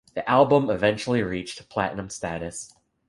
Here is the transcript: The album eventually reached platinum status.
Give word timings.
The 0.15 0.27
album 0.27 0.71
eventually 0.71 1.21
reached 1.21 1.69
platinum 1.69 2.09
status. 2.09 2.73